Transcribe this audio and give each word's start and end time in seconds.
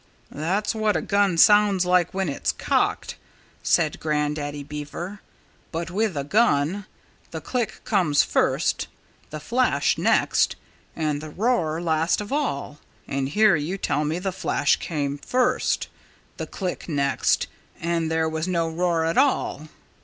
"That's 0.31 0.73
what 0.73 0.95
a 0.97 1.01
gun 1.03 1.37
sounds 1.37 1.85
like 1.85 2.11
when 2.11 2.27
it's 2.27 2.53
cocked," 2.53 3.17
said 3.61 3.99
Grandaddy 3.99 4.63
Beaver. 4.63 5.21
"But 5.71 5.91
with 5.91 6.17
a 6.17 6.23
gun, 6.23 6.87
the 7.29 7.39
click 7.39 7.81
comes 7.85 8.23
first, 8.23 8.87
the 9.29 9.39
flash 9.39 9.99
next, 9.99 10.55
and 10.95 11.21
the 11.21 11.29
roar 11.29 11.79
last 11.79 12.19
of 12.19 12.33
all. 12.33 12.79
And 13.07 13.29
here 13.29 13.55
you 13.55 13.77
tell 13.77 14.03
me 14.03 14.17
the 14.17 14.31
flash 14.31 14.75
came 14.77 15.19
first, 15.19 15.87
the 16.37 16.47
click 16.47 16.89
next, 16.89 17.45
and 17.79 18.09
there 18.09 18.27
was 18.27 18.47
no 18.47 18.69
roar 18.69 19.05
at 19.05 19.19
all.... 19.19 19.67